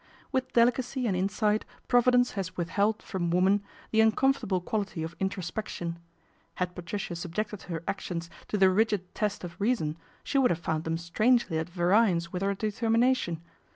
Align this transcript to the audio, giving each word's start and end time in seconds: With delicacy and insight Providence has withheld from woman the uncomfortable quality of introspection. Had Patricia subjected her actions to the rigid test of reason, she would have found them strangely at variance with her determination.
With 0.31 0.53
delicacy 0.53 1.05
and 1.05 1.15
insight 1.15 1.63
Providence 1.87 2.31
has 2.31 2.57
withheld 2.57 3.03
from 3.03 3.29
woman 3.29 3.61
the 3.91 4.01
uncomfortable 4.01 4.59
quality 4.59 5.03
of 5.03 5.15
introspection. 5.19 5.99
Had 6.55 6.73
Patricia 6.73 7.15
subjected 7.15 7.61
her 7.69 7.83
actions 7.87 8.27
to 8.47 8.57
the 8.57 8.71
rigid 8.71 9.13
test 9.13 9.43
of 9.43 9.61
reason, 9.61 9.99
she 10.23 10.39
would 10.39 10.49
have 10.49 10.57
found 10.57 10.85
them 10.85 10.97
strangely 10.97 11.59
at 11.59 11.69
variance 11.69 12.33
with 12.33 12.41
her 12.41 12.55
determination. 12.55 13.43